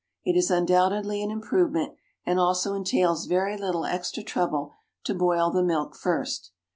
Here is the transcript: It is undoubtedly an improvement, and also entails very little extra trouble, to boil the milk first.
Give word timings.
It 0.23 0.35
is 0.35 0.49
undoubtedly 0.49 1.21
an 1.21 1.29
improvement, 1.29 1.93
and 2.25 2.39
also 2.39 2.73
entails 2.73 3.27
very 3.27 3.55
little 3.55 3.85
extra 3.85 4.23
trouble, 4.23 4.73
to 5.03 5.13
boil 5.13 5.51
the 5.51 5.61
milk 5.61 5.95
first. 5.95 6.49